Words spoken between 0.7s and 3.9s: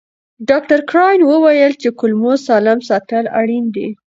کراین وویل چې کولمو سالم ساتل اړین دي.